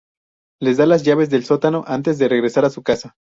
[0.67, 3.13] Les da las llaves del sótano antes de regresar a su casa.